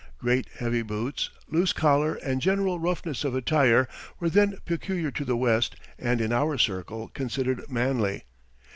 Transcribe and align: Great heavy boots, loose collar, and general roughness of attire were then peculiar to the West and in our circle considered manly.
Great 0.17 0.47
heavy 0.57 0.81
boots, 0.81 1.29
loose 1.47 1.73
collar, 1.73 2.15
and 2.23 2.41
general 2.41 2.79
roughness 2.79 3.23
of 3.23 3.35
attire 3.35 3.87
were 4.19 4.31
then 4.31 4.57
peculiar 4.65 5.11
to 5.11 5.23
the 5.23 5.37
West 5.37 5.75
and 5.99 6.19
in 6.19 6.33
our 6.33 6.57
circle 6.57 7.09
considered 7.09 7.69
manly. 7.69 8.23